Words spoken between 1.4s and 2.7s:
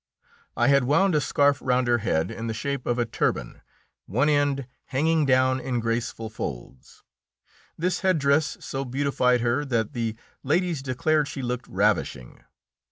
round her head in the